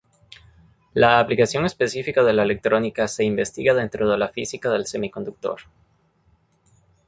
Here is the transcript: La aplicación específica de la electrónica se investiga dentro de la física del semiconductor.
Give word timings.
La 0.95 1.19
aplicación 1.19 1.63
específica 1.67 2.23
de 2.23 2.33
la 2.33 2.41
electrónica 2.41 3.07
se 3.07 3.23
investiga 3.23 3.75
dentro 3.75 4.09
de 4.09 4.17
la 4.17 4.29
física 4.29 4.71
del 4.71 4.87
semiconductor. 4.87 5.61